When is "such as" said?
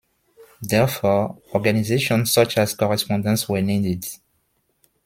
2.33-2.73